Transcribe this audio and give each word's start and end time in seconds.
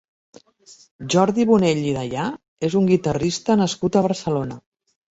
Jordi 1.15 1.45
Bonell 1.51 1.83
i 1.91 1.95
Deià 1.99 2.25
és 2.71 2.81
un 2.83 2.91
guitarrista 2.95 3.63
nascut 3.65 4.03
a 4.03 4.07
Barcelona. 4.11 4.63